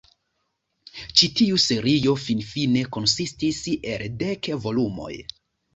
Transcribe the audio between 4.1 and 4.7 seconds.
dek